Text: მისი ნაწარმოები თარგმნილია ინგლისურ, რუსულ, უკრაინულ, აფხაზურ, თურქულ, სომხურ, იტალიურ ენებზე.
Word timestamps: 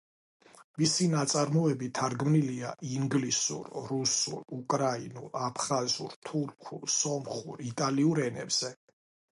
მისი 0.81 1.09
ნაწარმოები 1.11 1.89
თარგმნილია 1.99 2.71
ინგლისურ, 2.93 3.69
რუსულ, 3.91 4.41
უკრაინულ, 4.61 5.31
აფხაზურ, 5.51 6.19
თურქულ, 6.31 6.85
სომხურ, 6.99 7.65
იტალიურ 7.71 8.27
ენებზე. 8.29 8.77